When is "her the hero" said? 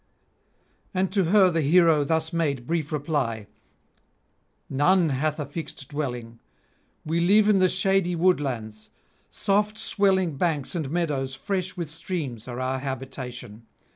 1.25-2.03